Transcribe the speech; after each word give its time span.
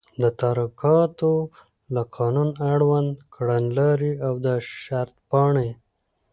د 0.21 0.23
تدارکاتو 0.39 1.33
له 1.93 2.01
قانون، 2.15 2.49
اړوند 2.71 3.11
کړنلاري 3.35 4.13
او 4.27 4.33
د 4.45 4.47
شرطپاڼي 4.81 5.69